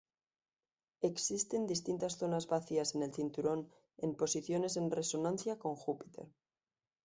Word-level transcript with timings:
Existen 1.09 1.67
distintas 1.67 2.17
zonas 2.21 2.47
vacías 2.47 2.95
en 2.95 3.03
el 3.03 3.13
cinturón 3.13 3.69
en 3.99 4.15
posiciones 4.15 4.75
en 4.75 4.89
resonancia 4.89 5.59
con 5.59 5.75
Júpiter. 5.75 6.27